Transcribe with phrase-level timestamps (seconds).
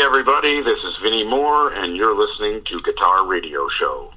[0.00, 4.10] Everybody, this is Vinnie Moore, and you're listening to Guitar Radio Show.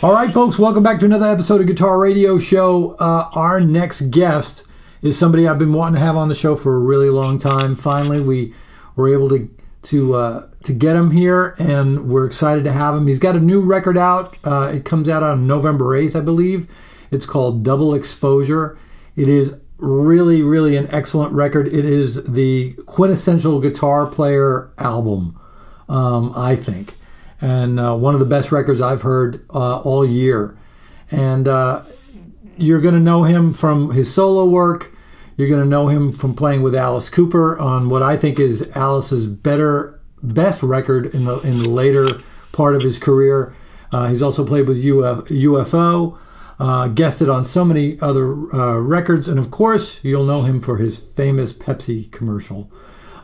[0.00, 2.94] All right, folks, welcome back to another episode of Guitar Radio Show.
[3.00, 4.64] Uh, our next guest
[5.02, 7.74] is somebody I've been wanting to have on the show for a really long time.
[7.74, 8.54] Finally, we
[8.94, 9.50] were able to
[9.82, 13.08] to uh, to get him here, and we're excited to have him.
[13.08, 14.36] He's got a new record out.
[14.44, 16.72] Uh, it comes out on November eighth, I believe.
[17.10, 18.78] It's called Double Exposure.
[19.16, 21.66] It is really, really an excellent record.
[21.66, 25.40] It is the quintessential guitar player album,
[25.88, 26.94] um, I think
[27.40, 30.56] and uh, one of the best records I've heard uh, all year.
[31.10, 31.84] And uh,
[32.56, 34.92] you're going to know him from his solo work.
[35.36, 38.68] You're going to know him from playing with Alice Cooper on what I think is
[38.76, 42.20] Alice's better, best record in the in the later
[42.52, 43.54] part of his career.
[43.92, 46.18] Uh, he's also played with Uf- UFO.
[46.60, 50.78] Uh, guested on so many other uh, records, and of course, you'll know him for
[50.78, 52.68] his famous Pepsi commercial.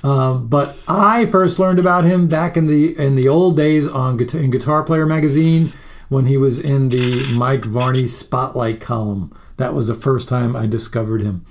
[0.05, 4.19] Um, but I first learned about him back in the in the old days on
[4.19, 5.73] guitar, in Guitar Player magazine
[6.11, 9.35] when he was in the Mike Varney Spotlight column.
[9.57, 11.47] That was the first time I discovered him.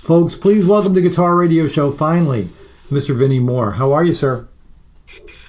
[0.00, 2.52] Folks, please welcome to Guitar Radio Show finally,
[2.92, 3.12] Mr.
[3.12, 3.72] Vinnie Moore.
[3.72, 4.48] How are you, sir?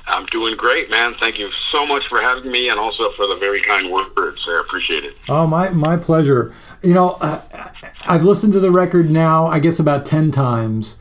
[0.07, 1.13] I'm doing great, man.
[1.19, 4.43] Thank you so much for having me, and also for the very kind words.
[4.49, 5.15] I appreciate it.
[5.29, 6.55] Oh, my my pleasure.
[6.81, 7.69] You know, uh,
[8.07, 10.97] I've listened to the record now, I guess about ten times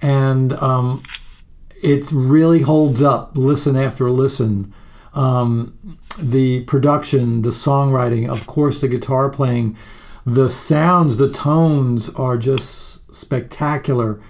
[0.00, 1.02] and um,
[1.82, 3.36] it really holds up.
[3.36, 4.72] Listen after listen.
[5.14, 9.76] Um, the production, the songwriting, of course, the guitar playing,
[10.26, 14.20] the sounds, the tones are just spectacular.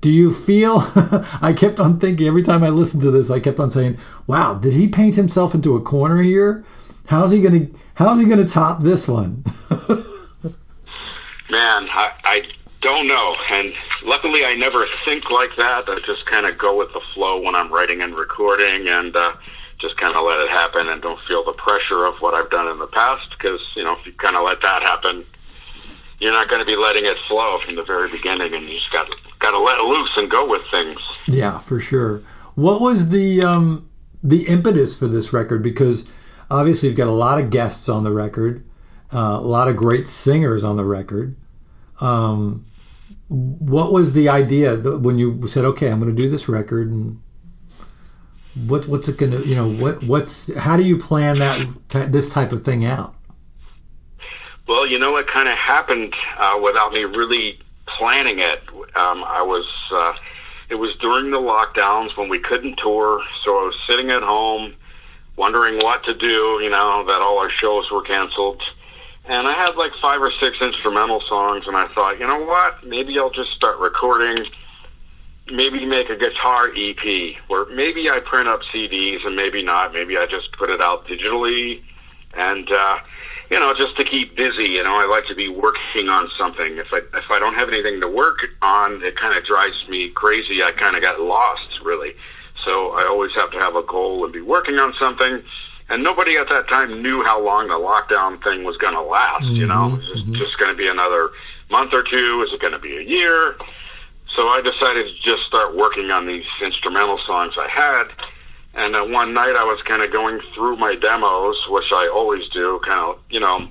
[0.00, 0.78] Do you feel?
[1.40, 4.54] I kept on thinking every time I listened to this, I kept on saying, "Wow,
[4.54, 6.64] did he paint himself into a corner here?
[7.06, 7.68] How's he gonna?
[7.94, 9.44] How's he gonna top this one?"
[11.48, 12.42] Man, I, I
[12.86, 13.72] don't know, and
[14.04, 15.88] luckily I never think like that.
[15.88, 19.32] I just kind of go with the flow when I'm writing and recording, and uh,
[19.80, 22.68] just kind of let it happen, and don't feel the pressure of what I've done
[22.68, 23.26] in the past.
[23.30, 25.24] Because you know, if you kind of let that happen,
[26.20, 28.92] you're not going to be letting it flow from the very beginning, and you just
[28.92, 29.08] got
[29.40, 31.00] got to let loose and go with things.
[31.26, 32.22] Yeah, for sure.
[32.54, 33.90] What was the um,
[34.22, 35.60] the impetus for this record?
[35.60, 36.12] Because
[36.48, 38.64] obviously you've got a lot of guests on the record,
[39.12, 41.34] uh, a lot of great singers on the record.
[42.00, 42.65] Um,
[43.28, 46.90] what was the idea when you said, "Okay, I'm going to do this record"?
[46.90, 47.20] And
[48.66, 52.28] what what's it going to you know what what's how do you plan that this
[52.28, 53.14] type of thing out?
[54.68, 57.60] Well, you know, it kind of happened uh, without me really
[57.98, 58.62] planning it.
[58.96, 59.66] Um, I was.
[59.92, 60.12] Uh,
[60.68, 64.74] it was during the lockdowns when we couldn't tour, so I was sitting at home,
[65.36, 66.58] wondering what to do.
[66.60, 68.60] You know that all our shows were canceled,
[69.28, 72.84] and I had like five or six instrumental songs, and I thought, you know what?
[72.84, 74.44] Maybe I'll just start recording.
[75.50, 79.92] Maybe make a guitar EP, or maybe I print up CDs, and maybe not.
[79.92, 81.82] Maybe I just put it out digitally,
[82.34, 82.70] and.
[82.70, 82.98] uh
[83.50, 84.70] you know, just to keep busy.
[84.70, 86.78] You know, I like to be working on something.
[86.78, 90.10] If I if I don't have anything to work on, it kind of drives me
[90.10, 90.62] crazy.
[90.62, 92.14] I kind of got lost, really.
[92.64, 95.42] So I always have to have a goal and be working on something.
[95.88, 99.42] And nobody at that time knew how long the lockdown thing was going to last.
[99.42, 100.34] Mm-hmm, you know, mm-hmm.
[100.34, 101.30] just going to be another
[101.70, 102.44] month or two.
[102.46, 103.56] Is it going to be a year?
[104.36, 108.08] So I decided to just start working on these instrumental songs I had
[108.76, 112.46] and uh, one night I was kind of going through my demos, which I always
[112.50, 113.68] do, kind of, you know,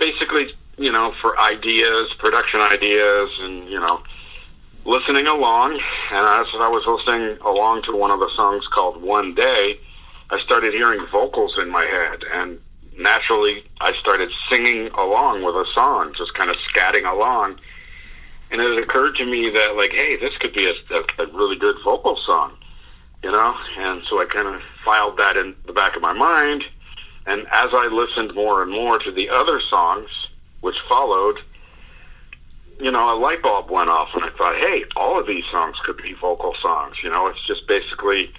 [0.00, 4.02] basically, you know, for ideas, production ideas, and, you know,
[4.84, 5.74] listening along.
[6.10, 9.78] And as I was listening along to one of the songs called One Day,
[10.32, 12.24] I started hearing vocals in my head.
[12.32, 12.58] And
[12.98, 17.60] naturally, I started singing along with a song, just kind of scatting along.
[18.50, 21.56] And it occurred to me that, like, hey, this could be a, a, a really
[21.56, 22.56] good vocal song
[23.22, 23.56] you know?
[23.78, 26.64] And so I kind of filed that in the back of my mind.
[27.26, 30.08] And as I listened more and more to the other songs,
[30.60, 31.38] which followed,
[32.80, 35.76] you know, a light bulb went off, and I thought, hey, all of these songs
[35.84, 36.96] could be vocal songs.
[37.02, 38.32] You know, it's just basically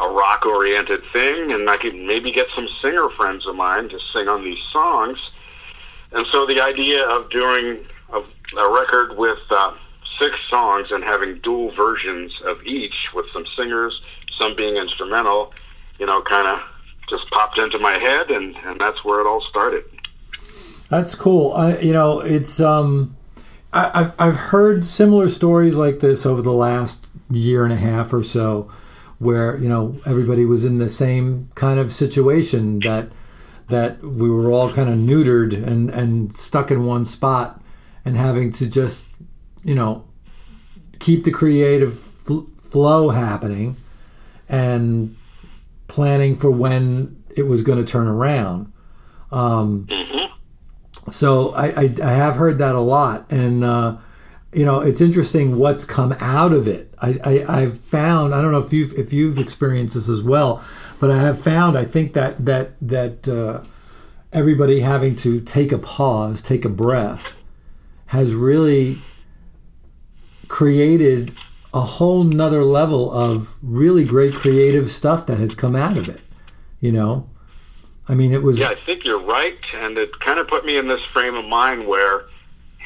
[0.00, 3.98] a rock oriented thing, and I could maybe get some singer friends of mine to
[4.14, 5.18] sing on these songs.
[6.12, 8.20] And so the idea of doing a,
[8.58, 9.74] a record with uh,
[10.20, 14.00] six songs and having dual versions of each with some singers,
[14.38, 15.52] some being instrumental,
[15.98, 16.60] you know, kind of
[17.10, 19.84] just popped into my head, and, and that's where it all started.
[20.88, 21.52] That's cool.
[21.52, 23.16] I, you know, it's um,
[23.72, 28.12] I, I've I've heard similar stories like this over the last year and a half
[28.12, 28.70] or so,
[29.18, 33.08] where you know everybody was in the same kind of situation that
[33.68, 37.60] that we were all kind of neutered and and stuck in one spot
[38.04, 39.06] and having to just
[39.62, 40.04] you know
[40.98, 43.76] keep the creative fl- flow happening
[44.48, 45.16] and
[45.88, 48.72] planning for when it was going to turn around.
[49.30, 51.10] Um, mm-hmm.
[51.10, 53.96] So I, I, I, have heard that a lot, and uh,
[54.52, 56.92] you know it's interesting what's come out of it.
[57.00, 60.64] I, I have found I don't know if you've if you've experienced this as well,
[61.00, 63.64] but I have found I think that that that uh,
[64.32, 67.36] everybody having to take a pause, take a breath,
[68.06, 69.02] has really
[70.48, 71.36] created
[71.74, 76.20] a whole nother level of really great creative stuff that has come out of it.
[76.80, 77.28] You know,
[78.08, 78.58] I mean, it was.
[78.58, 81.44] Yeah, I think you're right, and it kind of put me in this frame of
[81.44, 82.24] mind where,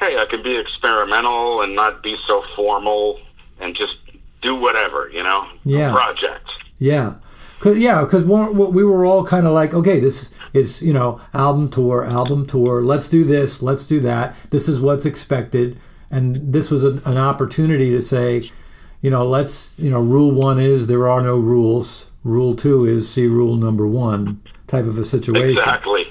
[0.03, 3.21] hey, I can be experimental and not be so formal
[3.61, 3.95] and just
[4.43, 5.93] do whatever, you know, yeah.
[5.93, 6.49] project.
[6.79, 7.15] Yeah.
[7.61, 11.69] Cause, yeah, because we were all kind of like, okay, this is you know album
[11.69, 12.83] tour, album tour.
[12.83, 14.35] Let's do this, let's do that.
[14.51, 15.79] This is what's expected
[16.13, 18.51] and this was a, an opportunity to say,
[19.01, 22.13] you know, let's, you know, rule one is there are no rules.
[22.23, 25.59] Rule two is see rule number one type of a situation.
[25.59, 26.07] Exactly.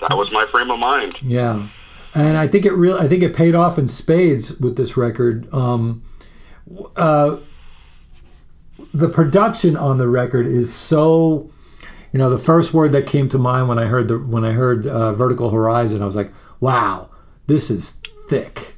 [0.00, 1.16] That was my frame of mind.
[1.22, 1.68] Yeah.
[2.16, 5.52] And I think it really, I think it paid off in spades with this record.
[5.52, 6.02] Um,
[6.96, 7.36] uh,
[8.94, 11.50] the production on the record is so,
[12.12, 14.52] you know, the first word that came to mind when I heard the when I
[14.52, 17.10] heard uh, Vertical Horizon, I was like, wow,
[17.46, 18.76] this is thick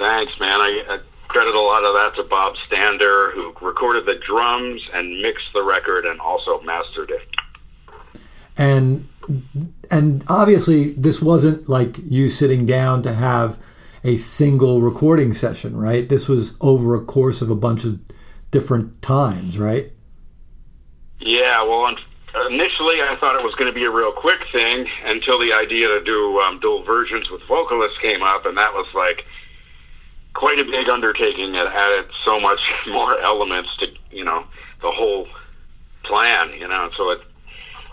[0.00, 0.58] Thanks, man.
[0.60, 0.98] I, I
[1.28, 5.62] credit a lot of that to Bob Stander, who recorded the drums and mixed the
[5.62, 8.20] record and also mastered it.
[8.56, 9.06] And
[9.90, 13.58] and obviously this wasn't like you sitting down to have
[14.02, 16.08] a single recording session, right?
[16.08, 18.00] This was over a course of a bunch of
[18.50, 19.92] different times, right?
[21.20, 21.94] Yeah, well,
[22.48, 25.88] initially I thought it was going to be a real quick thing until the idea
[25.88, 29.24] to do um, dual versions with vocalists came up, and that was like
[30.32, 31.54] quite a big undertaking.
[31.54, 34.44] It added so much more elements to you know
[34.82, 35.28] the whole
[36.04, 36.90] plan, you know.
[36.96, 37.20] So it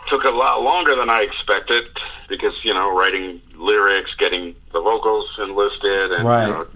[0.08, 1.86] took a lot longer than I expected
[2.28, 6.48] because you know writing lyrics, getting the vocals enlisted, and right.
[6.48, 6.68] you know,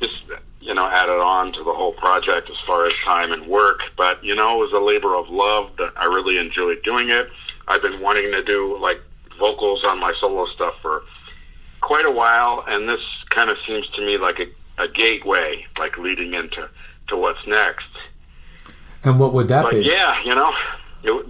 [0.00, 0.24] just
[0.60, 3.80] you know added on to the whole project as far as time and work.
[3.96, 5.70] But you know, it was a labor of love.
[5.78, 7.28] That I really enjoyed doing it.
[7.68, 9.00] I've been wanting to do like
[9.38, 11.02] vocals on my solo stuff for
[11.80, 13.00] quite a while, and this
[13.30, 14.46] kind of seems to me like a,
[14.82, 16.68] a gateway, like leading into
[17.08, 17.86] to what's next.
[19.02, 19.82] And what would that but be?
[19.82, 20.52] Yeah, you know,
[21.02, 21.26] it,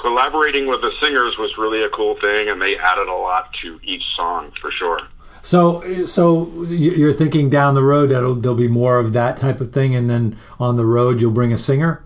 [0.00, 3.78] collaborating with the singers was really a cool thing, and they added a lot to
[3.82, 5.00] each song for sure.
[5.42, 9.72] So, so you're thinking down the road that there'll be more of that type of
[9.72, 12.04] thing, and then on the road you'll bring a singer.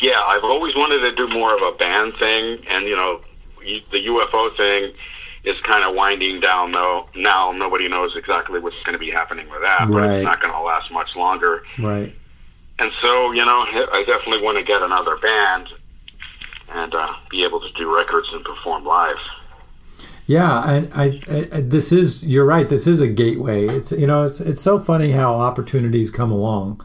[0.00, 3.20] Yeah, I've always wanted to do more of a band thing, and you know,
[3.60, 4.92] the UFO thing
[5.44, 7.08] is kind of winding down though.
[7.14, 10.52] Now nobody knows exactly what's going to be happening with that, but it's not going
[10.52, 11.64] to last much longer.
[11.78, 12.14] Right.
[12.78, 15.68] And so, you know, I definitely want to get another band
[16.72, 19.16] and uh, be able to do records and perform live.
[20.26, 21.20] Yeah, I, I,
[21.52, 22.24] I, this is.
[22.24, 22.68] You're right.
[22.68, 23.66] This is a gateway.
[23.66, 26.82] It's you know, it's it's so funny how opportunities come along,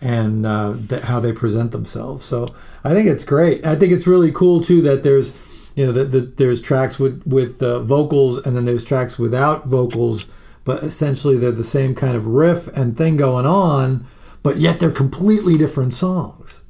[0.00, 2.24] and uh, that how they present themselves.
[2.24, 3.66] So I think it's great.
[3.66, 5.36] I think it's really cool too that there's,
[5.76, 9.66] you know, that the, there's tracks with with uh, vocals, and then there's tracks without
[9.66, 10.24] vocals,
[10.64, 14.06] but essentially they're the same kind of riff and thing going on,
[14.42, 16.64] but yet they're completely different songs.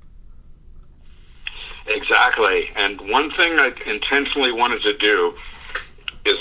[1.86, 2.68] Exactly.
[2.76, 5.34] And one thing I intentionally wanted to do
[6.24, 6.36] is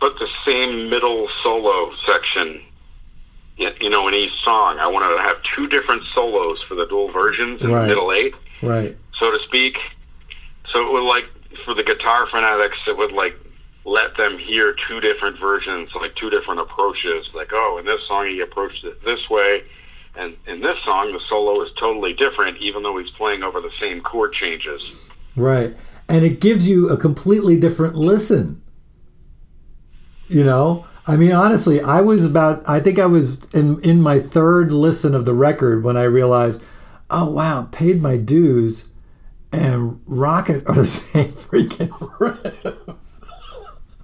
[0.00, 2.60] put the same middle solo section,
[3.56, 4.78] you know, in each song.
[4.78, 7.82] I wanted to have two different solos for the dual versions in Right.
[7.82, 8.96] the middle eight, Right.
[9.18, 9.78] so to speak.
[10.72, 11.26] So it would like
[11.64, 13.34] for the guitar fanatics, it would like
[13.84, 17.26] let them hear two different versions, like two different approaches.
[17.34, 19.64] Like, oh, in this song he approached it this way,
[20.16, 23.72] and in this song the solo is totally different, even though he's playing over the
[23.80, 25.08] same chord changes.
[25.36, 25.76] Right.
[26.08, 28.62] And it gives you a completely different listen.
[30.28, 30.86] You know?
[31.06, 35.14] I mean, honestly, I was about, I think I was in, in my third listen
[35.14, 36.66] of the record when I realized,
[37.08, 38.88] oh, wow, paid my dues
[39.50, 42.98] and Rocket are the same freaking riff.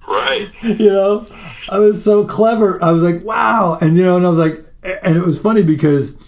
[0.08, 0.49] Right.
[0.62, 1.26] you know?
[1.70, 2.82] I was so clever.
[2.82, 3.76] I was like, wow.
[3.80, 6.18] And, you know, and I was like, and it was funny because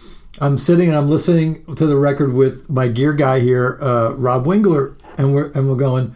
[0.40, 4.44] I'm sitting and I'm listening to the record with my gear guy here, uh, Rob
[4.44, 6.14] Wingler, and we're and we're going,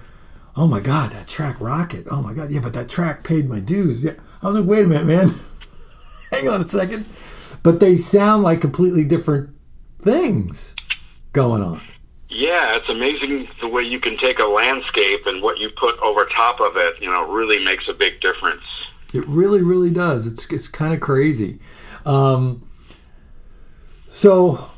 [0.56, 2.06] oh my god, that track Rocket.
[2.10, 4.02] Oh my god, yeah, but that track paid my dues.
[4.02, 5.34] Yeah, I was like, wait a minute, man,
[6.32, 7.06] hang on a second.
[7.62, 9.50] But they sound like completely different
[10.00, 10.74] things
[11.32, 11.82] going on.
[12.30, 16.24] Yeah, it's amazing the way you can take a landscape and what you put over
[16.26, 18.62] top of it, you know, really makes a big difference.
[19.12, 20.26] It really, really does.
[20.26, 21.58] It's it's kind of crazy.
[22.04, 22.68] Um,
[24.08, 24.70] so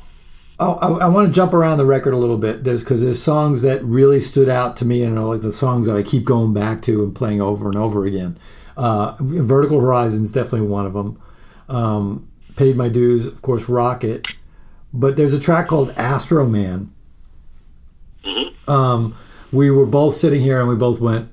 [0.59, 3.61] I, I, I want to jump around the record a little bit, because there's songs
[3.63, 6.53] that really stood out to me, and are like the songs that I keep going
[6.53, 8.37] back to and playing over and over again.
[8.75, 11.21] Uh, Vertical Horizon is definitely one of them.
[11.69, 13.67] Um, Paid my dues, of course.
[13.67, 14.27] Rocket,
[14.93, 16.91] but there's a track called Astro Man.
[18.23, 18.69] Mhm.
[18.69, 19.15] Um,
[19.51, 21.29] we were both sitting here and we both went,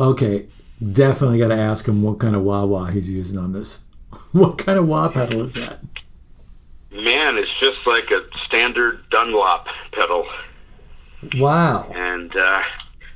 [0.00, 0.46] okay,
[0.92, 3.80] definitely got to ask him what kind of wah wah he's using on this.
[4.32, 5.80] What kind of wah pedal is that?
[6.90, 10.26] Man, it's just like a standard Dunlop pedal.
[11.36, 11.90] Wow.
[11.94, 12.62] And uh,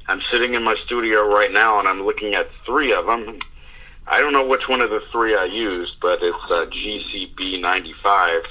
[0.09, 3.41] I'm sitting in my studio right now and I'm looking at three of them.
[4.07, 8.43] I don't know which one of the three I used, but it's uh, GCB 95.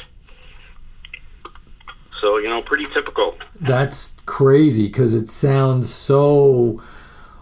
[2.21, 3.37] So, you know, pretty typical.
[3.59, 6.81] That's crazy because it sounds so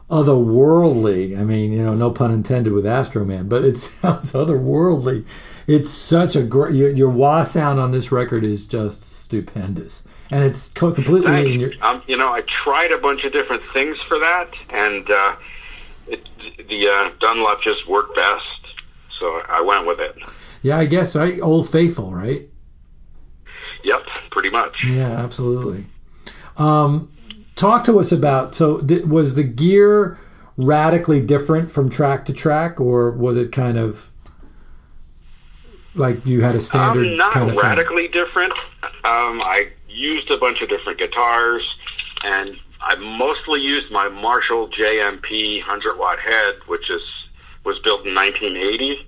[0.10, 1.40] otherworldly.
[1.40, 5.26] I mean, you know, no pun intended with Astro Man, but it sounds otherworldly.
[5.68, 6.76] It's such a great.
[6.76, 11.60] Your, your wah sound on this record is just stupendous, and it's co- completely in
[11.60, 11.72] your.
[11.82, 15.36] Um, you know, I tried a bunch of different things for that, and uh,
[16.08, 16.28] it,
[16.68, 18.44] the uh, Dunlop just worked best.
[19.20, 20.18] So I went with it.
[20.64, 21.40] Yeah, I guess right.
[21.40, 22.50] Old Faithful, right?
[23.84, 24.02] Yep,
[24.32, 24.76] pretty much.
[24.86, 25.86] Yeah, absolutely.
[26.58, 27.12] Um,
[27.60, 28.56] talk to us about.
[28.56, 30.18] So, th- was the gear
[30.58, 34.10] radically different from track to track, or was it kind of?
[35.96, 37.66] Like you had a standard um, not kind of thing?
[37.66, 38.54] radically different.
[38.84, 41.68] Um, I used a bunch of different guitars,
[42.24, 47.02] and I mostly used my Marshall JMP 100 watt head, which is
[47.66, 49.06] was built in 1980,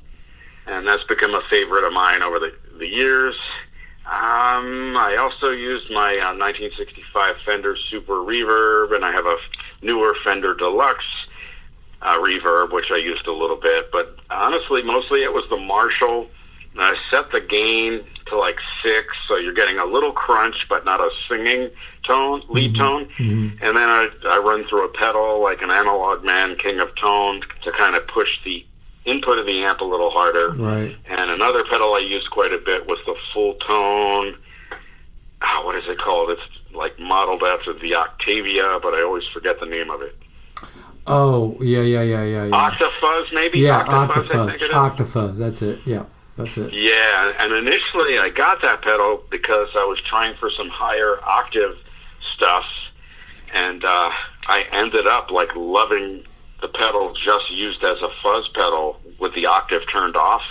[0.68, 3.36] and that's become a favorite of mine over the, the years.
[4.12, 9.38] Um, I also used my uh, 1965 Fender Super Reverb, and I have a
[9.82, 11.06] newer Fender Deluxe
[12.02, 13.90] uh, Reverb, which I used a little bit.
[13.90, 16.28] But honestly, mostly it was the Marshall.
[16.74, 20.84] And I set the gain to like six, so you're getting a little crunch, but
[20.84, 21.70] not a singing
[22.06, 23.08] tone, lead tone.
[23.18, 23.60] Mhm.
[23.62, 27.42] And then I, I run through a pedal like an analog man, king of tone,
[27.64, 28.66] to kind of push the
[29.06, 30.52] input of the amp a little harder.
[30.52, 30.96] Right.
[31.10, 34.38] And another pedal I used quite a bit was the Fulltone.
[35.42, 36.30] Ah, what is it called?
[36.30, 36.42] It's
[36.74, 40.16] like modeled after the Octavia, but I always forget the name of it.
[41.08, 42.70] Oh yeah, yeah, yeah, yeah, yeah.
[42.70, 43.60] Octafuzz, maybe?
[43.60, 44.54] yeah, Octafuzz.
[44.54, 44.70] is.
[44.70, 45.38] Octafuzz.
[45.38, 45.80] That's it.
[45.84, 46.06] Yeah,
[46.38, 46.72] that's it.
[46.74, 51.76] Yeah, and initially I got that pedal because I was trying for some higher octave
[52.36, 52.66] stuff,
[53.54, 54.12] and uh,
[54.48, 56.24] I ended up like loving
[56.62, 60.44] the pedal just used as a fuzz pedal with the octave turned off,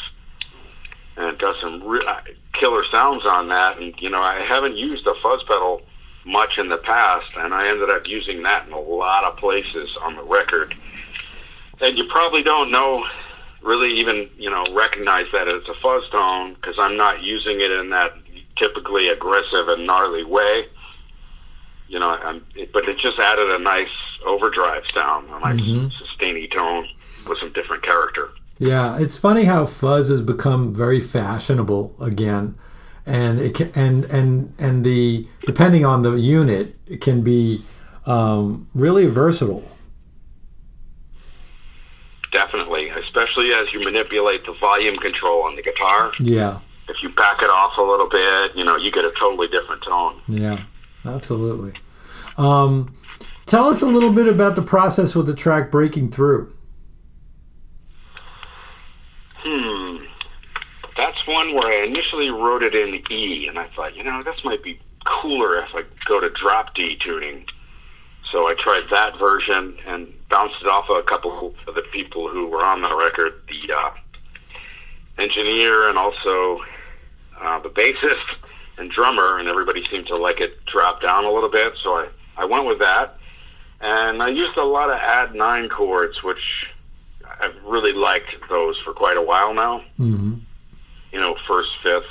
[1.17, 2.21] and it got some re- uh,
[2.53, 3.79] killer sounds on that.
[3.79, 5.83] And you know, I haven't used a fuzz pedal
[6.25, 9.97] much in the past, and I ended up using that in a lot of places
[10.03, 10.75] on the record.
[11.81, 13.05] And you probably don't know
[13.63, 17.71] really even you know recognize that it's a fuzz tone because I'm not using it
[17.71, 18.13] in that
[18.57, 20.67] typically aggressive and gnarly way.
[21.89, 23.89] You know, I'm, but it just added a nice
[24.27, 25.91] overdrive sound, a nice Mhm.
[25.99, 26.87] sustainy tone
[27.29, 28.31] with some different character.
[28.59, 32.55] Yeah, it's funny how fuzz has become very fashionable again,
[33.07, 37.63] and it can, and and and the depending on the unit, it can be
[38.07, 39.65] um, really versatile.
[42.33, 46.13] Definitely, especially as you manipulate the volume control on the guitar.
[46.21, 46.59] Yeah,
[46.89, 49.83] If you back it off a little bit, you know, you get a totally different
[49.83, 50.15] tone.
[50.29, 50.61] yeah,
[51.05, 51.73] absolutely.
[52.39, 52.95] Um,
[53.51, 56.53] tell us a little bit about the process with the track breaking through.
[59.39, 60.05] Hmm.
[60.97, 64.37] That's one where I initially wrote it in E, and I thought, you know, this
[64.45, 67.45] might be cooler if I go to drop D tuning.
[68.31, 72.29] So I tried that version and bounced it off of a couple of the people
[72.29, 73.91] who were on the record, the uh,
[75.19, 76.61] engineer and also
[77.41, 78.15] uh, the bassist
[78.79, 81.73] and drummer, and everybody seemed to like it drop down a little bit.
[81.83, 83.17] So I, I went with that.
[83.81, 86.67] And I used a lot of add nine chords, which
[87.41, 90.35] I've really liked those for quite a while now hmm
[91.13, 92.05] you know, first, fifth,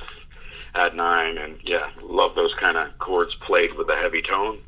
[0.75, 4.59] add nine, and yeah, love those kind of chords played with a heavy tone.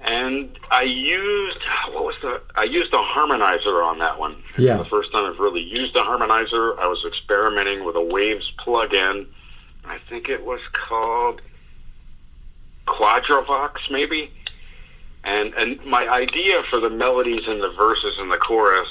[0.00, 1.58] And I used
[1.92, 4.42] what was the I used a harmonizer on that one.
[4.56, 4.76] Yeah.
[4.76, 9.26] The first time I've really used a harmonizer, I was experimenting with a Waves plug-in.
[9.84, 11.40] I think it was called
[12.86, 14.30] Quadravox, maybe.
[15.24, 18.88] And and my idea for the melodies and the verses and the chorus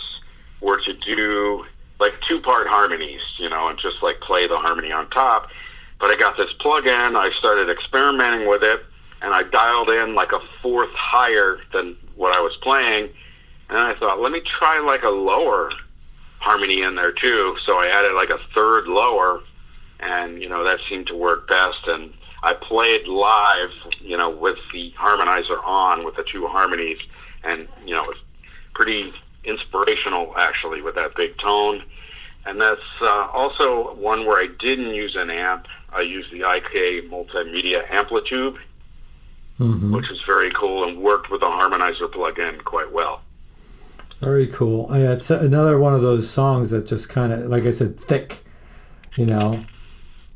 [0.62, 1.66] were to do
[2.00, 5.48] like two part harmonies, you know, and just like play the harmony on top.
[6.00, 8.82] But I got this plug in, I started experimenting with it,
[9.22, 13.10] and I dialed in like a fourth higher than what I was playing.
[13.70, 15.72] And I thought, let me try like a lower
[16.40, 17.58] harmony in there too.
[17.66, 19.42] So I added like a third lower,
[20.00, 21.88] and you know, that seemed to work best.
[21.88, 23.70] And I played live,
[24.00, 26.98] you know, with the harmonizer on with the two harmonies,
[27.44, 28.18] and you know, it was
[28.74, 29.12] pretty
[29.44, 31.84] inspirational actually with that big tone.
[32.46, 35.68] And that's uh, also one where I didn't use an amp.
[35.92, 38.58] I used the IK Multimedia Amplitube,
[39.58, 43.22] hmm which is very cool and worked with the harmonizer plug-in quite well.
[44.22, 44.88] Very cool.
[44.92, 48.44] Yeah, it's another one of those songs that just kind of, like I said, thick.
[49.16, 49.66] You know,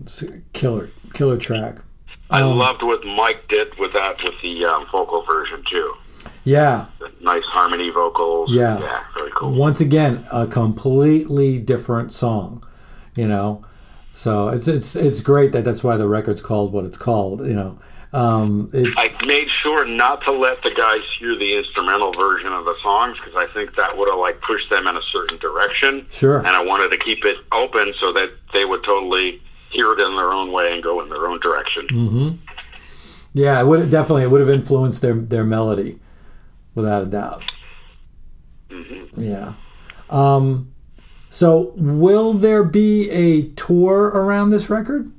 [0.02, 1.80] it's a killer, killer track.
[2.32, 5.94] I Um, loved what Mike did with that with the um, vocal version too.
[6.44, 8.52] Yeah, The nice harmony vocals.
[8.52, 8.80] Yeah.
[8.80, 9.52] yeah, very cool.
[9.54, 12.64] once again, a completely different song.
[13.16, 13.62] You know,
[14.14, 17.46] so it's it's it's great that that's why the record's called what it's called.
[17.46, 17.80] You know,
[18.14, 22.64] um, it's I made sure not to let the guys hear the instrumental version of
[22.66, 26.06] the songs because I think that would have like pushed them in a certain direction,
[26.10, 26.38] sure.
[26.40, 29.42] and I wanted to keep it open so that they would totally
[29.72, 31.88] hear it in their own way and go in their own direction.
[31.90, 32.30] hmm
[33.34, 36.00] Yeah, it would definitely it would have influenced their their melody,
[36.76, 37.42] without a doubt.
[38.70, 39.54] hmm Yeah.
[40.10, 40.74] Um,
[41.30, 45.10] so, will there be a tour around this record?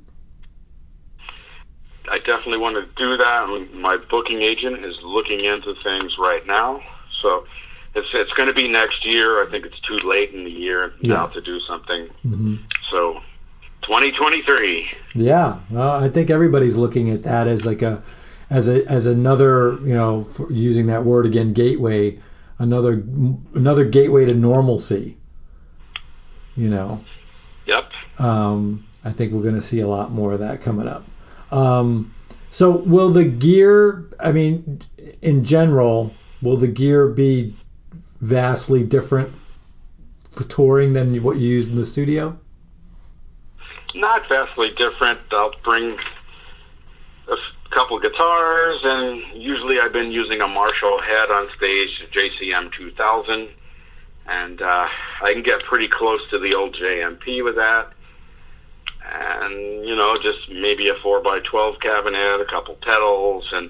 [2.09, 3.67] I definitely want to do that.
[3.73, 6.79] My booking agent is looking into things right now,
[7.23, 7.45] so
[7.95, 9.43] it's it's going to be next year.
[9.43, 11.15] I think it's too late in the year Yeah.
[11.15, 12.07] now to do something.
[12.21, 12.55] hmm
[12.91, 13.19] So
[13.83, 14.89] 2023.
[15.15, 18.01] Yeah, well, I think everybody's looking at that as like a,
[18.49, 22.19] as a as another you know using that word again gateway,
[22.59, 23.03] another
[23.53, 25.17] another gateway to normalcy.
[26.55, 27.03] You know.
[27.65, 27.89] Yep.
[28.19, 31.05] Um, I think we're going to see a lot more of that coming up.
[31.51, 32.13] Um,
[32.49, 34.05] so, will the gear?
[34.19, 34.81] I mean,
[35.21, 37.55] in general, will the gear be
[38.19, 39.33] vastly different
[40.31, 42.37] for touring than what you used in the studio?
[43.95, 45.19] Not vastly different.
[45.31, 45.97] I'll bring
[47.27, 47.35] a
[47.69, 53.49] couple guitars, and usually I've been using a Marshall head on stage, JCM 2000,
[54.27, 54.87] and uh,
[55.21, 57.91] I can get pretty close to the old JMP with that.
[59.11, 63.69] And you know, just maybe a four by twelve cabinet, a couple pedals, and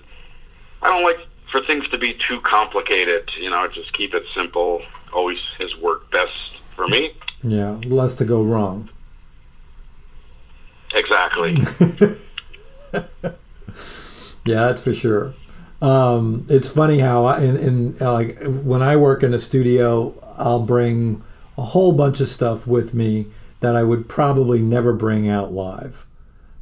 [0.81, 1.17] I don't like
[1.51, 3.29] for things to be too complicated.
[3.39, 4.83] You know, just keep it simple.
[5.12, 7.15] Always has worked best for me.
[7.41, 8.89] Yeah, less to go wrong.
[10.93, 11.53] Exactly.
[14.45, 15.34] yeah, that's for sure.
[15.82, 20.62] Um, it's funny how I, in, in like when I work in a studio, I'll
[20.62, 21.21] bring
[21.58, 23.27] a whole bunch of stuff with me
[23.60, 26.06] that I would probably never bring out live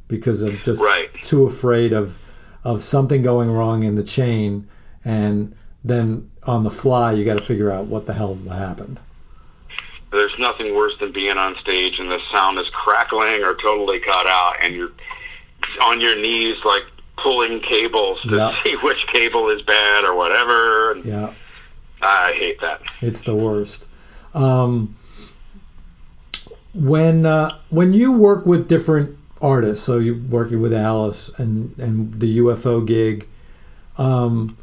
[0.08, 1.10] because I'm just right.
[1.22, 2.18] too afraid of
[2.64, 4.68] of something going wrong in the chain,
[5.04, 9.00] and then on the fly you got to figure out what the hell happened.
[10.12, 14.26] There's nothing worse than being on stage and the sound is crackling or totally cut
[14.26, 14.92] out, and you're
[15.82, 16.82] on your knees like
[17.16, 18.62] pulling cables to Yeah.
[18.62, 20.92] see which cable is bad or whatever.
[20.92, 21.32] And Yeah,
[22.02, 22.82] I hate that.
[23.00, 23.88] it's the worst.
[24.34, 24.96] Um,
[26.74, 32.18] when uh, when you work with different artists, so you're working with Alice and and
[32.20, 33.26] the UFO gig,
[33.98, 34.56] um,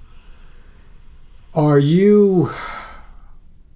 [1.54, 2.50] are you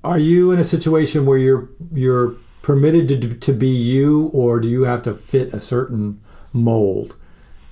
[0.03, 4.67] are you in a situation where you're you're permitted to to be you, or do
[4.67, 6.19] you have to fit a certain
[6.51, 7.15] mold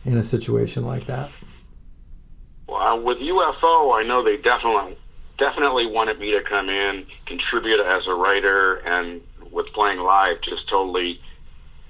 [0.05, 1.29] in a situation like that?
[2.67, 4.97] Well, with UFO, I know they definitely
[5.37, 10.69] definitely wanted me to come in, contribute as a writer, and with playing live, just
[10.69, 11.19] totally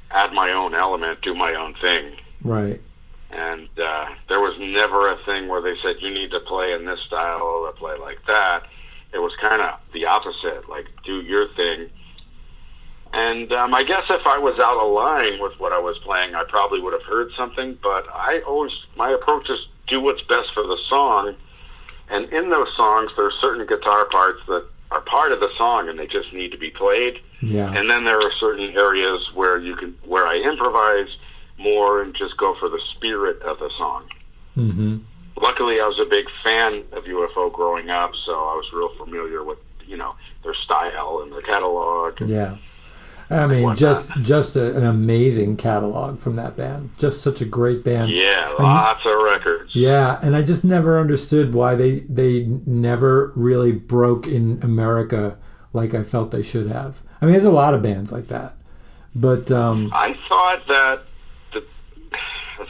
[0.09, 2.15] add my own element, do my own thing.
[2.43, 2.81] Right.
[3.29, 6.85] And uh, there was never a thing where they said you need to play in
[6.85, 8.63] this style or play like that.
[9.13, 11.89] It was kind of the opposite, like do your thing.
[13.13, 16.33] And um, I guess if I was out of line with what I was playing,
[16.33, 17.77] I probably would have heard something.
[17.83, 21.35] But I always my approach is do what's best for the song.
[22.09, 25.87] And in those songs, there are certain guitar parts that are part of the song,
[25.87, 27.19] and they just need to be played.
[27.41, 27.73] Yeah.
[27.73, 31.09] And then there are certain areas where you can where I improvise
[31.57, 34.09] more and just go for the spirit of the song.
[34.57, 34.97] Mm-hmm.
[35.39, 39.43] Luckily, I was a big fan of UFO growing up, so I was real familiar
[39.43, 42.19] with you know their style and their catalog.
[42.21, 42.57] Yeah.
[43.31, 46.91] I mean, just just a, an amazing catalog from that band.
[46.97, 48.11] Just such a great band.
[48.11, 49.71] Yeah, lots of records.
[49.73, 55.37] Yeah, and I just never understood why they they never really broke in America
[55.71, 57.01] like I felt they should have.
[57.21, 58.55] I mean, there's a lot of bands like that,
[59.15, 61.03] but um, I thought that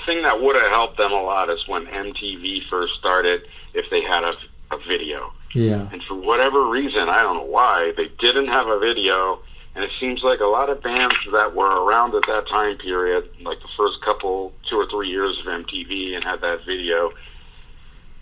[0.05, 3.41] thing that would have helped them a lot is when MTV first started,
[3.73, 4.33] if they had a,
[4.71, 5.31] a video.
[5.53, 9.39] yeah, And for whatever reason, I don't know why, they didn't have a video.
[9.73, 13.29] And it seems like a lot of bands that were around at that time period,
[13.41, 17.11] like the first couple, two or three years of MTV and had that video,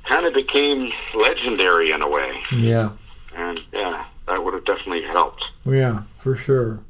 [0.08, 2.40] kind of became legendary in a way.
[2.56, 2.92] yeah,
[3.36, 5.44] And yeah, that would have definitely helped.
[5.66, 6.82] yeah, for sure.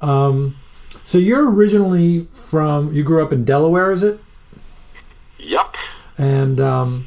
[0.00, 0.56] Um,
[1.02, 4.20] so you're originally from you grew up in Delaware, is it?
[5.38, 5.74] Yup.
[6.16, 7.06] and um,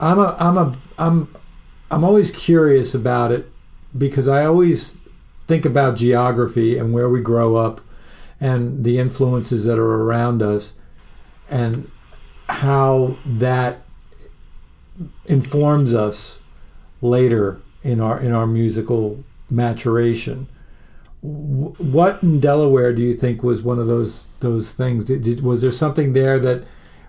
[0.00, 1.34] I'm a I'm a I'm
[1.90, 3.50] I'm always curious about it
[3.96, 4.98] because I always
[5.46, 7.80] think about geography and where we grow up
[8.40, 10.80] and the influences that are around us
[11.48, 11.90] and
[12.48, 13.82] how that
[15.26, 16.42] informs us
[17.00, 20.48] later in our in our musical maturation.
[21.24, 25.04] Wh- What in Delaware do you think was one of those those things?
[25.04, 26.64] Did, did, was there something there that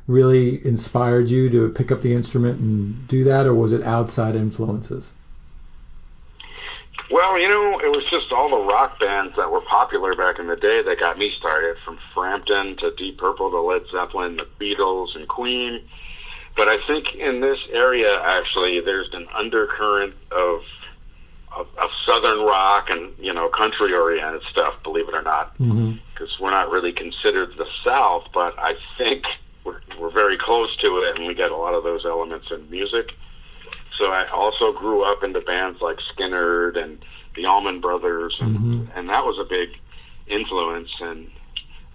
[0.08, 4.36] really inspired you to pick up the instrument and do that, or was it outside
[4.36, 5.14] influences?
[7.12, 10.48] Well, you know, it was just all the rock bands that were popular back in
[10.48, 14.48] the day that got me started, from Frampton to Deep Purple to Led Zeppelin, the
[14.60, 15.82] Beatles and Queen.
[16.56, 20.62] But I think in this area, actually, there's an undercurrent of
[21.56, 24.74] of, of southern rock and you know country oriented stuff.
[24.84, 25.94] Believe it or not, Mm-hmm.
[26.14, 29.24] because we're not really considered the South, but I think
[29.64, 32.70] we're, we're very close to it, and we get a lot of those elements in
[32.70, 33.12] music.
[34.00, 37.04] So I also grew up into bands like Skynyrd and
[37.36, 38.88] the Allman Brothers, and, Mhm.
[38.96, 39.70] and that was a big
[40.28, 40.90] influence.
[41.02, 41.30] And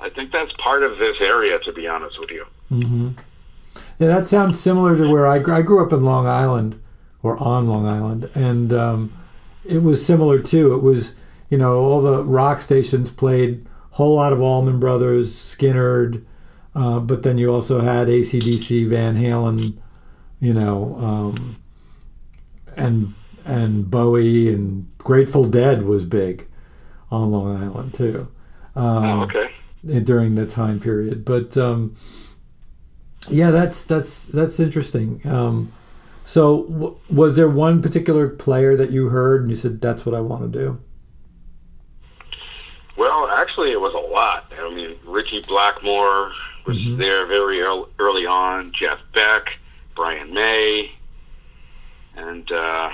[0.01, 2.45] I think that's part of this area, to be honest with you.
[2.73, 3.09] Mm-hmm.
[3.99, 6.81] Yeah, that sounds similar to where I, I grew up in Long Island,
[7.23, 9.13] or on Long Island, and um,
[9.65, 10.75] it was similar too.
[10.75, 11.19] It was
[11.49, 16.25] you know all the rock stations played a whole lot of Allman Brothers, Skynyrd,
[16.75, 19.77] uh, but then you also had ACDC, Van Halen,
[20.39, 21.57] you know, um,
[22.77, 26.47] and and Bowie and Grateful Dead was big
[27.11, 28.29] on Long Island too.
[28.77, 29.51] Um, oh, okay.
[30.05, 31.97] During the time period, but um,
[33.29, 35.21] yeah, that's that's that's interesting.
[35.27, 35.73] Um,
[36.31, 40.15] so, w- was there one particular player that you heard and you said that's what
[40.15, 40.81] I want to do?
[42.97, 44.45] Well, actually, it was a lot.
[44.57, 46.31] I mean, Ritchie Blackmore
[46.69, 47.01] was mm-hmm.
[47.01, 47.61] there very
[47.99, 48.71] early on.
[48.79, 49.51] Jeff Beck,
[49.97, 50.93] Brian May,
[52.15, 52.93] and uh,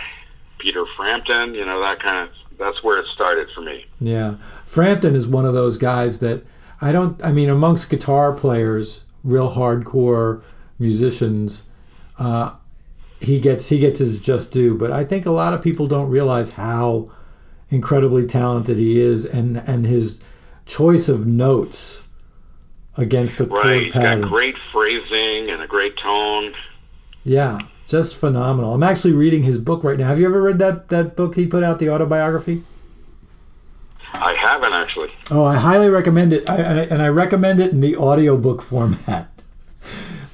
[0.56, 1.52] Peter Frampton.
[1.52, 3.84] You know that kind of that's where it started for me.
[4.00, 6.42] Yeah, Frampton is one of those guys that
[6.80, 7.22] I don't.
[7.22, 10.42] I mean, amongst guitar players, real hardcore
[10.78, 11.66] musicians,
[12.18, 12.54] uh,
[13.20, 14.76] he gets he gets his just due.
[14.76, 17.10] But I think a lot of people don't realize how
[17.70, 20.22] incredibly talented he is, and and his
[20.66, 22.04] choice of notes
[22.96, 23.90] against a right.
[23.90, 24.22] chord pattern.
[24.22, 26.54] Got great phrasing and a great tone.
[27.24, 28.74] Yeah, just phenomenal.
[28.74, 30.08] I'm actually reading his book right now.
[30.08, 32.62] Have you ever read that that book he put out, the autobiography?
[34.14, 35.10] I haven't actually.
[35.30, 39.35] Oh, I highly recommend it, I, and I recommend it in the audiobook format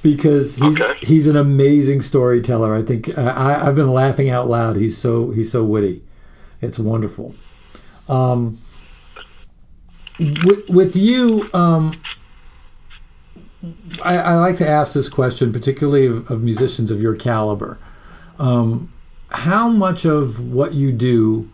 [0.03, 0.99] because he's okay.
[1.01, 2.75] he's an amazing storyteller.
[2.75, 4.75] I think uh, I, I've been laughing out loud.
[4.75, 6.03] He's so he's so witty.
[6.61, 7.33] It's wonderful.
[8.07, 8.59] Um,
[10.19, 11.99] with, with you, um,
[14.03, 17.79] I, I, like to ask this question, particularly of, of musicians of your caliber.
[18.39, 18.93] Um,
[19.29, 21.49] how much of what you do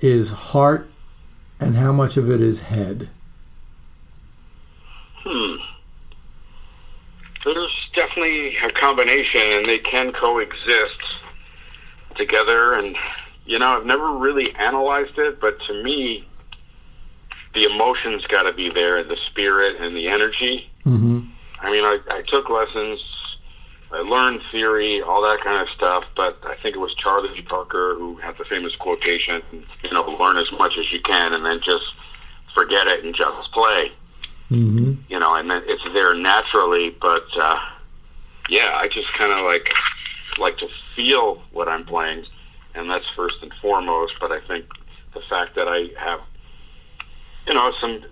[0.00, 0.88] is heart
[1.60, 3.08] and how much of it is head?
[5.24, 5.56] Hmm.
[7.54, 11.00] There's definitely a combination, and they can coexist
[12.16, 12.74] together.
[12.74, 12.96] And,
[13.46, 16.28] you know, I've never really analyzed it, but to me,
[17.54, 20.70] the emotions got to be there, the spirit and the energy.
[20.84, 21.20] Mm-hmm.
[21.60, 23.00] I mean, I, I took lessons,
[23.90, 27.94] I learned theory, all that kind of stuff, but I think it was Charlie Parker
[27.94, 29.42] who had the famous quotation,
[29.82, 31.84] you know, learn as much as you can and then just
[32.54, 33.90] forget it and just play.
[34.50, 34.94] Mm-hmm.
[35.08, 37.58] You know, and then it's there naturally, but uh,
[38.48, 39.72] yeah, I just kind of like
[40.38, 42.24] like to feel what I'm playing,
[42.74, 44.14] and that's first and foremost.
[44.20, 44.64] But I think
[45.12, 46.20] the fact that I have,
[47.46, 48.02] you know, some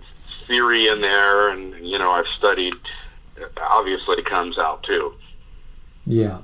[0.46, 2.74] theory in there, and you know, I've studied,
[3.56, 5.14] obviously comes out too.
[6.04, 6.40] Yeah.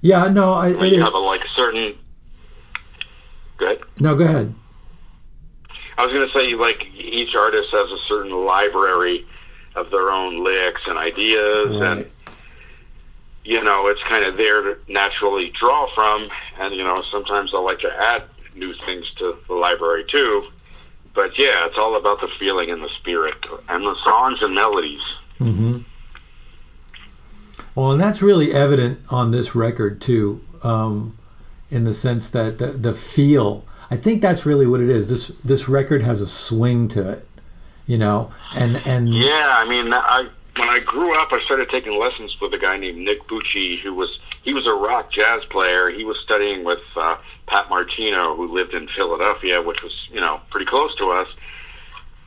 [0.00, 0.72] Yeah, no, I.
[0.74, 1.94] When you have a like certain.
[3.56, 3.82] Good.
[4.00, 4.54] No, go ahead.
[5.96, 9.26] I was going to say, like each artist has a certain library
[9.76, 11.98] of their own licks and ideas, right.
[11.98, 12.10] and
[13.44, 16.28] you know, it's kind of there to naturally draw from.
[16.58, 20.48] And you know, sometimes I like to add new things to the library too.
[21.14, 23.36] But yeah, it's all about the feeling and the spirit
[23.68, 25.02] and the songs and melodies.
[25.38, 25.78] Mm-hmm.
[27.74, 31.16] Well, and that's really evident on this record too, um,
[31.70, 33.64] in the sense that the, the feel.
[33.94, 35.06] I think that's really what it is.
[35.06, 37.28] This this record has a swing to it,
[37.86, 39.54] you know, and and yeah.
[39.56, 42.98] I mean, I when I grew up, I started taking lessons with a guy named
[42.98, 45.90] Nick Bucci, who was he was a rock jazz player.
[45.90, 50.40] He was studying with uh, Pat Martino, who lived in Philadelphia, which was you know
[50.50, 51.28] pretty close to us.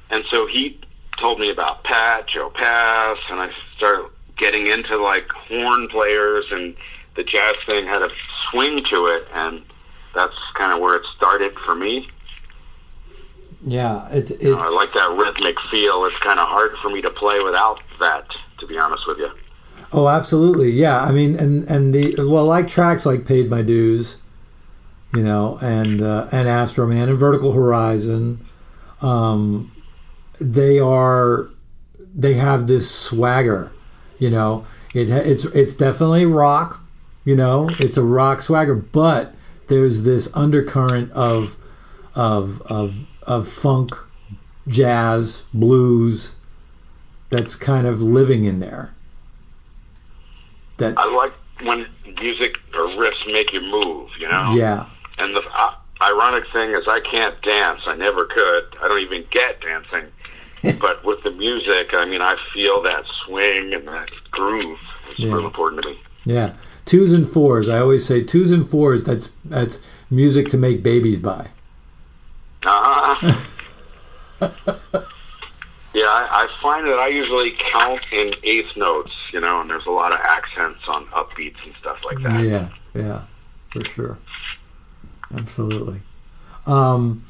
[0.09, 0.79] And so he
[1.19, 6.77] told me about Pat, Joe Pass, and I started getting into like horn players and
[7.15, 8.09] the jazz thing had a
[8.51, 9.63] swing to it and
[10.15, 12.09] that's kind of where it started for me.
[13.63, 16.05] Yeah it's, it's you know, i like that rhythmic feel.
[16.05, 18.25] It's kind of hard for me to play without that
[18.59, 19.31] to be honest with you.
[19.91, 20.71] Oh absolutely.
[20.71, 24.17] Yeah i mean and and the well like tracks like paid my dues
[25.13, 28.45] you know and uh, and astroman and vertical horizon.
[29.01, 29.71] Um
[30.39, 31.49] they are
[32.15, 33.71] they have this swagger
[34.19, 36.83] you know, it it's it's definitely rock.
[37.23, 39.35] You know, it's a rock swagger, but
[39.67, 41.57] there's this undercurrent of
[42.15, 43.95] of of of funk,
[44.67, 46.35] jazz, blues
[47.29, 48.93] that's kind of living in there.
[50.77, 51.87] That I like when
[52.21, 54.09] music or riffs make you move.
[54.19, 54.53] You know.
[54.53, 54.87] Yeah.
[55.19, 57.81] And the uh, ironic thing is, I can't dance.
[57.87, 58.65] I never could.
[58.81, 60.11] I don't even get dancing.
[60.81, 64.79] but with the music, I mean, I feel that swing and that groove.
[65.09, 65.33] It's yeah.
[65.33, 65.99] real important to me.
[66.25, 66.53] Yeah,
[66.87, 67.69] twos and fours.
[67.69, 69.03] I always say twos and fours.
[69.03, 71.49] That's that's music to make babies by.
[72.65, 73.43] Uh-huh.
[75.93, 79.85] yeah, I, I find that I usually count in eighth notes, you know, and there's
[79.85, 82.43] a lot of accents on upbeats and stuff like that.
[82.43, 83.21] Yeah, yeah,
[83.71, 84.17] for sure.
[85.35, 86.01] Absolutely.
[86.65, 87.25] Um,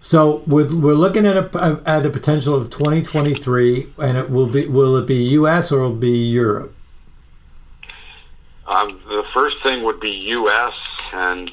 [0.00, 4.66] so we're, we're looking at a at the potential of 2023, and it will be
[4.66, 5.72] will it be U.S.
[5.72, 6.74] or will it be Europe?
[9.14, 10.72] The first thing would be U.S.
[11.12, 11.50] and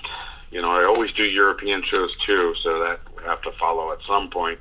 [0.49, 3.99] you know I always do European shows too, so that we have to follow at
[4.07, 4.59] some point.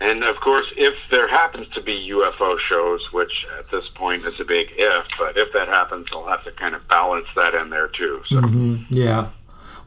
[0.00, 4.38] And of course, if there happens to be UFO shows, which at this point is
[4.38, 7.70] a big if, but if that happens, I'll have to kind of balance that in
[7.70, 8.22] there too.
[8.28, 8.36] So.
[8.36, 8.84] Mm-hmm.
[8.90, 9.30] Yeah.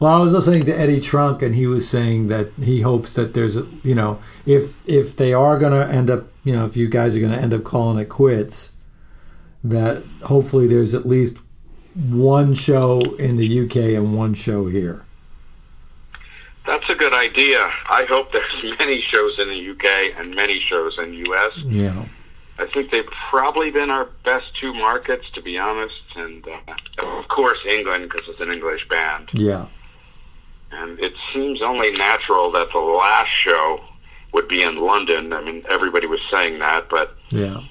[0.00, 3.34] Well, I was listening to Eddie Trunk, and he was saying that he hopes that
[3.34, 6.76] there's a, you know, if if they are going to end up, you know, if
[6.76, 8.72] you guys are going to end up calling it quits,
[9.64, 11.42] that hopefully there's at least
[11.94, 15.04] one show in the UK and one show here.
[16.66, 17.58] That's a good idea.
[17.88, 21.50] I hope there's many shows in the UK and many shows in the US.
[21.66, 22.06] Yeah.
[22.58, 25.94] I think they've probably been our best two markets, to be honest.
[26.14, 29.30] And uh, of course, England, because it's an English band.
[29.32, 29.66] Yeah.
[30.70, 33.80] And it seems only natural that the last show
[34.32, 35.32] would be in London.
[35.32, 37.62] I mean, everybody was saying that, but Yeah.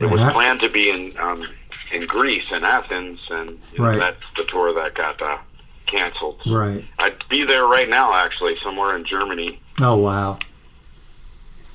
[0.00, 0.32] It was Yeah.
[0.32, 1.44] planned to be in um,
[1.92, 5.38] in Greece and Athens, and know, that's the tour that got uh,
[5.86, 6.40] canceled.
[6.46, 6.84] Right.
[6.98, 9.60] I'd be there right now, actually, somewhere in Germany.
[9.80, 10.38] Oh wow.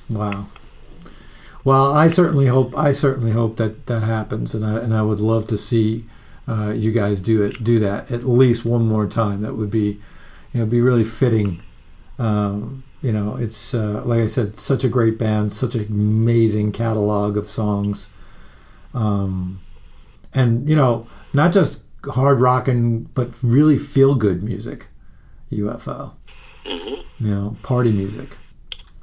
[0.08, 0.46] Wow.
[1.64, 5.20] Well, I certainly hope I certainly hope that that happens, and I and I would
[5.20, 6.04] love to see
[6.46, 9.40] uh, you guys do it do that at least one more time.
[9.40, 9.98] That would be,
[10.52, 11.62] you know, be really fitting.
[12.18, 16.72] Um, you know, it's uh, like I said, such a great band, such an amazing
[16.72, 18.08] catalog of songs,
[18.94, 19.60] um,
[20.32, 24.88] and you know, not just hard rocking, but really feel good music.
[25.52, 26.12] UFO,
[26.66, 28.36] hmm you know, party music,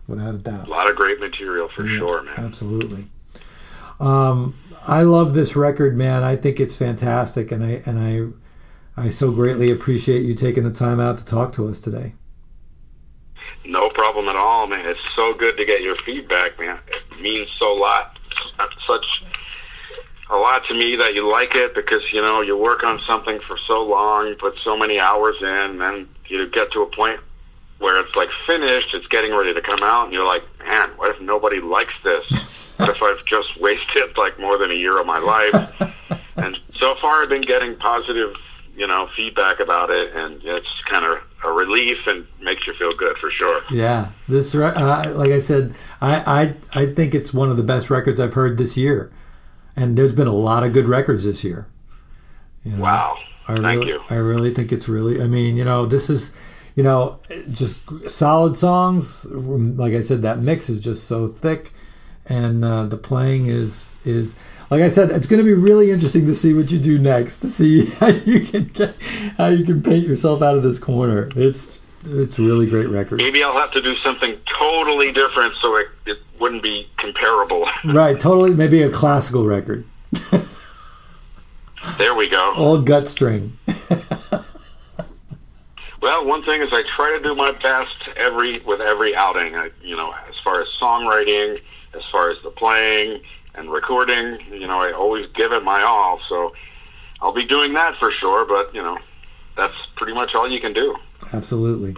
[0.07, 0.67] without a doubt.
[0.67, 2.33] A lot of great material for Yeah, sure, man.
[2.37, 3.07] Absolutely.
[3.99, 4.55] Um,
[4.87, 6.23] I love this record, man.
[6.23, 7.99] I think it's fantastic, and I and
[8.97, 12.13] I I so greatly appreciate you taking the time out to talk to us today.
[13.65, 14.85] No problem at all, man.
[14.85, 16.79] It's so good to get your feedback, man.
[16.87, 18.17] It means so lot,
[18.87, 19.05] such
[20.31, 23.39] a lot to me that you like it because you know you work on something
[23.41, 26.85] for so long, you put so many hours in, and then you get to a
[26.87, 27.19] point
[27.79, 31.13] where it's like finished, it's getting ready to come out, and you're like, man, what
[31.13, 32.23] if nobody likes this?
[32.77, 35.81] What if I've just wasted like more than a year of my life?
[36.37, 38.33] and so far, I've been getting positive,
[38.75, 42.95] you know, feedback about it, and it's kind of a relief and makes you feel
[42.95, 43.63] good for sure.
[43.69, 47.89] Yeah, this uh, like I said, I, I I think it's one of the best
[47.89, 49.11] records I've heard this year,
[49.75, 51.67] and there's been a lot of good records this year.
[52.63, 52.83] You know?
[52.83, 53.17] Wow.
[53.47, 54.01] I Thank really, you.
[54.09, 55.21] I really think it's really.
[55.21, 56.37] I mean, you know, this is,
[56.75, 57.19] you know,
[57.51, 59.25] just solid songs.
[59.25, 61.71] Like I said, that mix is just so thick,
[62.27, 64.37] and uh, the playing is is
[64.69, 65.11] like I said.
[65.11, 67.39] It's going to be really interesting to see what you do next.
[67.39, 68.95] To see how you can get,
[69.37, 71.29] how you can paint yourself out of this corner.
[71.35, 73.21] It's it's a really great record.
[73.21, 77.67] Maybe I'll have to do something totally different so it, it wouldn't be comparable.
[77.85, 78.53] Right, totally.
[78.55, 79.85] Maybe a classical record,
[81.97, 82.53] there we go.
[82.55, 83.57] all gut string.
[86.01, 89.55] Well, one thing is I try to do my best every with every outing.
[89.55, 91.61] I, you know, as far as songwriting,
[91.93, 93.21] as far as the playing
[93.53, 96.19] and recording, you know, I always give it my all.
[96.27, 96.53] So
[97.21, 98.45] I'll be doing that for sure.
[98.45, 98.97] But you know,
[99.55, 100.95] that's pretty much all you can do.
[101.33, 101.95] Absolutely.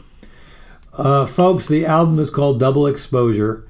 [0.94, 3.68] Uh, folks, the album is called Double Exposure.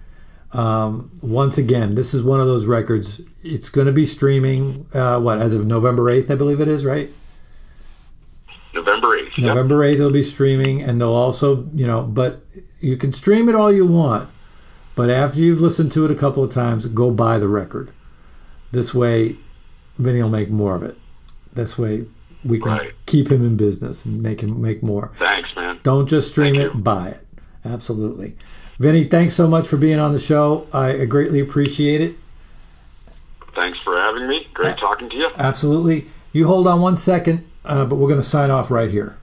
[0.51, 3.21] Um, once again, this is one of those records.
[3.43, 6.85] It's going to be streaming, uh, what, as of November 8th, I believe it is,
[6.85, 7.09] right?
[8.73, 9.37] November eighth.
[9.37, 9.47] Yep.
[9.47, 12.43] November 8th, it'll be streaming, and they'll also, you know, but
[12.79, 14.29] you can stream it all you want.
[14.95, 17.91] But after you've listened to it a couple of times, go buy the record.
[18.71, 19.37] This way,
[19.97, 20.97] Vinnie will make more of it.
[21.53, 22.05] This way,
[22.45, 22.91] we can Right.
[23.05, 25.11] keep him in business and make him make more.
[25.19, 25.79] Thanks, man.
[25.83, 26.81] Don't just stream Thank it, you.
[26.81, 27.27] buy it.
[27.65, 28.35] Absolutely.
[28.79, 30.67] Vinnie, thanks so much for being on the show.
[30.73, 32.15] I greatly appreciate it.
[33.55, 34.47] Thanks for having me.
[34.53, 35.29] Great talking to you.
[35.37, 36.07] Absolutely.
[36.33, 39.15] You hold on one second, uh, but we're going to sign off right here.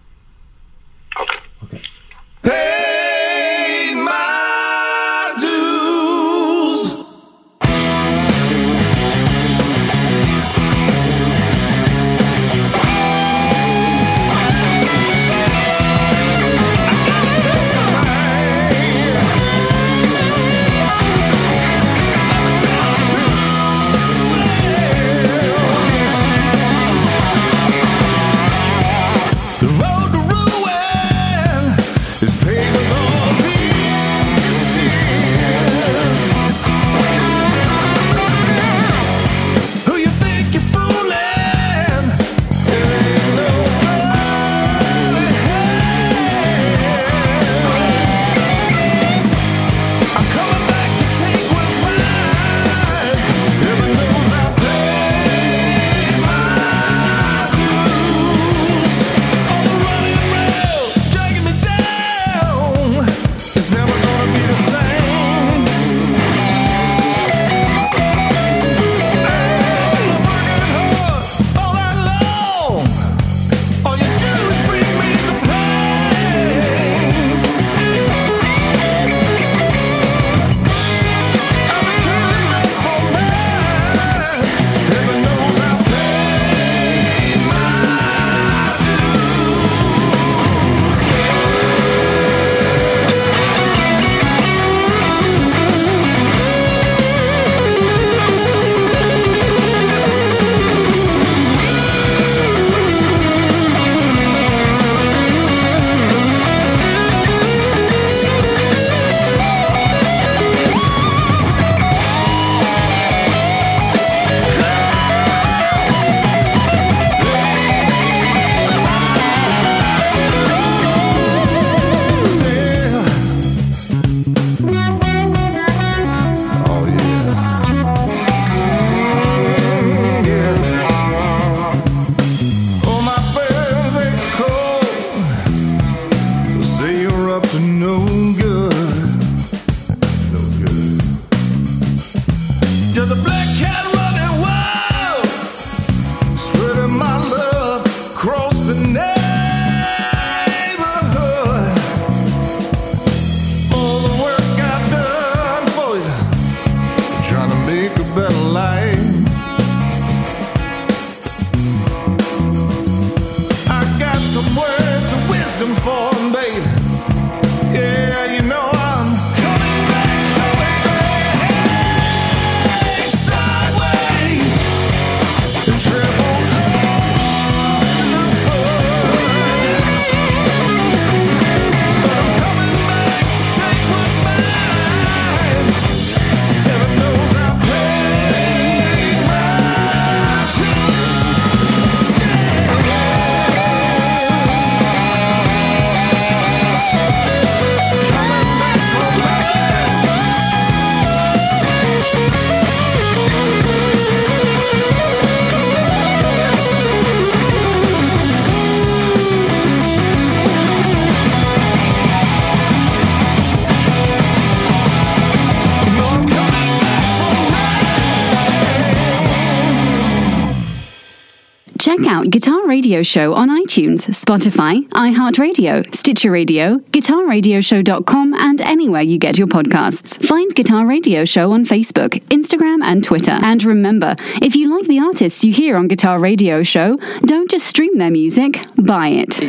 [222.21, 229.39] Out Guitar Radio Show on iTunes, Spotify, iHeartRadio, Stitcher Radio, GuitarRadioshow.com, and anywhere you get
[229.39, 230.23] your podcasts.
[230.27, 233.39] Find Guitar Radio Show on Facebook, Instagram, and Twitter.
[233.43, 237.67] And remember, if you like the artists you hear on Guitar Radio Show, don't just
[237.67, 239.41] stream their music, buy it.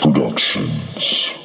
[0.00, 1.39] Productions.